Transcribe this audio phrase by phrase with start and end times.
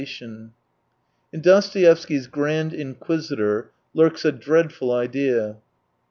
[0.01, 0.51] —\n
[1.41, 5.57] Dostoevsky's Grand Inquisitor lurks a dreadful idea.